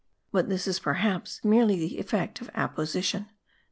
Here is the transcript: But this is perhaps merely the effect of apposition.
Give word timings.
But 0.31 0.49
this 0.49 0.67
is 0.67 0.79
perhaps 0.79 1.45
merely 1.45 1.77
the 1.77 1.99
effect 1.99 2.41
of 2.41 2.49
apposition. 2.55 3.27